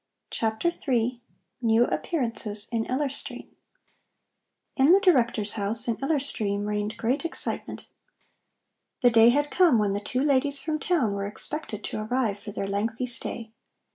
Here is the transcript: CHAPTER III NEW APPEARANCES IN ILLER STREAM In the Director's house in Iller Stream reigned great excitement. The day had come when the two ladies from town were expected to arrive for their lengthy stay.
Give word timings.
CHAPTER 0.31 0.69
III 0.69 1.21
NEW 1.61 1.83
APPEARANCES 1.85 2.69
IN 2.71 2.87
ILLER 2.87 3.09
STREAM 3.09 3.55
In 4.75 4.93
the 4.93 4.99
Director's 4.99 5.51
house 5.51 5.87
in 5.87 5.99
Iller 6.01 6.17
Stream 6.17 6.65
reigned 6.65 6.97
great 6.97 7.23
excitement. 7.23 7.85
The 9.01 9.11
day 9.11 9.29
had 9.29 9.51
come 9.51 9.77
when 9.77 9.93
the 9.93 9.99
two 9.99 10.21
ladies 10.21 10.59
from 10.59 10.79
town 10.79 11.13
were 11.13 11.27
expected 11.27 11.83
to 11.83 12.01
arrive 12.01 12.39
for 12.39 12.51
their 12.51 12.65
lengthy 12.67 13.05
stay. 13.05 13.51